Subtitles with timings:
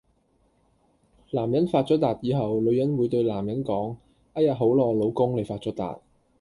[1.29, 3.97] 男人發咗達以後，女人會對男人講：
[4.33, 5.99] 哎呀好囉，老公，你發咗達